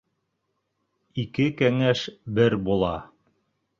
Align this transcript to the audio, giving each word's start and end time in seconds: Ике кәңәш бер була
Ике 1.23 1.47
кәңәш 1.61 2.01
бер 2.39 2.57
була 2.71 2.93